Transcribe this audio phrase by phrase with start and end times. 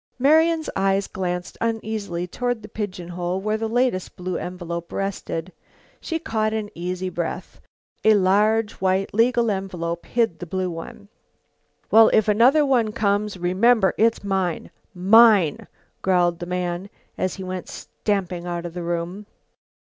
[0.17, 5.53] Marian's eyes glanced uneasily toward the pigeon hole where the latest blue envelope rested.
[5.99, 7.61] She caught an easy breath.
[8.03, 11.09] A large white legal envelope quite hid the blue one.
[11.91, 14.71] "Well, if another one comes, remember it's mine!
[14.95, 15.67] Mine!"
[16.01, 19.27] growled the man, as he went stamping out of the room.